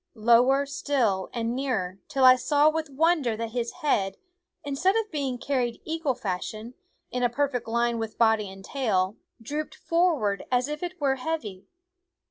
Lower 0.15 0.65
still 0.65 1.29
and 1.31 1.55
nearer, 1.55 1.99
till 2.07 2.23
I 2.25 2.35
saw 2.35 2.71
with 2.71 2.89
wonder 2.89 3.37
that 3.37 3.51
his 3.51 3.71
head, 3.85 4.17
instead 4.63 4.95
of 4.95 5.11
being 5.11 5.37
carried 5.37 5.79
eagle 5.85 6.15
fashion, 6.15 6.73
in 7.11 7.21
a 7.21 7.29
perfect 7.29 7.67
line 7.67 7.99
with 7.99 8.17
body 8.17 8.49
and 8.49 8.65
tail, 8.65 9.17
drooped 9.39 9.75
forward 9.75 10.43
as 10.51 10.67
if 10.67 10.81
it 10.81 10.99
were 10.99 11.17
heavy. 11.17 11.67